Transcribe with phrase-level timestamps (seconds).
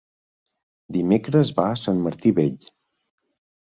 [0.97, 2.71] Dimecres va a Sant Martí Vell.